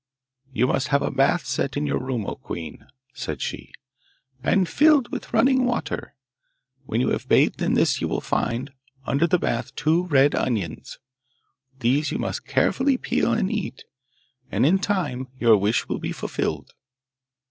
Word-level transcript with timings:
'You 0.51 0.65
must 0.65 0.87
have 0.87 1.03
a 1.03 1.11
bath 1.11 1.45
set 1.45 1.77
in 1.77 1.85
your 1.85 1.99
room, 1.99 2.25
O 2.25 2.33
queen,' 2.33 2.87
said 3.13 3.39
she, 3.39 3.71
'and 4.41 4.67
filled 4.67 5.11
with 5.11 5.31
running 5.31 5.63
water. 5.63 6.15
When 6.87 6.99
you 6.99 7.09
have 7.09 7.27
bathed 7.27 7.61
in 7.61 7.75
this 7.75 8.01
you 8.01 8.07
will 8.07 8.19
find. 8.19 8.73
under 9.05 9.27
the 9.27 9.37
bath 9.37 9.75
two 9.75 10.07
red 10.07 10.33
onions. 10.33 10.97
These 11.77 12.11
you 12.11 12.17
must 12.17 12.47
carefully 12.47 12.97
peel 12.97 13.31
and 13.31 13.51
eat, 13.51 13.83
and 14.51 14.65
in 14.65 14.79
time 14.79 15.27
your 15.39 15.55
wish 15.55 15.87
will 15.87 15.99
be 15.99 16.13
fulfilled. 16.13 16.73